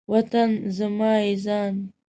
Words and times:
وطن 0.11 0.49
زما 0.77 1.13
یی 1.23 1.33
ځان 1.43 1.75